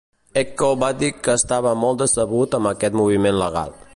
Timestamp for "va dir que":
0.83-1.35